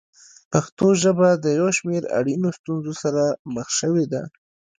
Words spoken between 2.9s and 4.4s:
سره مخ شوې ده.